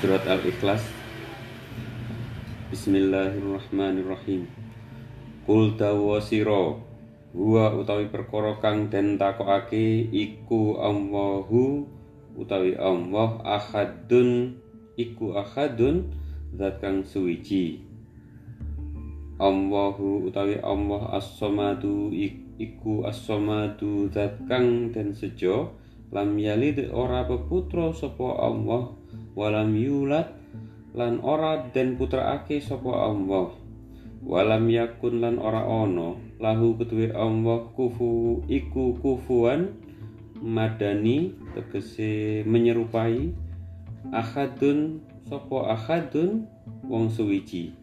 [0.00, 0.80] Surat Al-Ikhlas.
[2.72, 4.48] Bismillahirrahmanirrahim.
[5.44, 6.80] Kul dawasiro
[7.36, 11.84] Huwa utawi perkara kang den takokake iku Allahu
[12.32, 14.56] utawi Allah ahadun
[14.96, 16.08] iku ahadun
[16.56, 17.84] zat kang suwiji.
[19.36, 22.08] Allahu utawi Allah as-samadu
[22.56, 25.76] iku as-samadu zat kang den sejo
[26.08, 28.96] lam yalid ora peputra sapa Allah
[29.34, 30.34] walam yulat
[30.94, 33.54] lan ora den putraake sapa Allah.
[34.20, 39.76] Walam yakun lan ora ono lahu ketuwe Allah kufu iku kufuan
[40.40, 43.32] madani tegese menyerupai
[44.12, 46.48] ahadun sapa ahadun
[46.88, 47.76] wong suwiji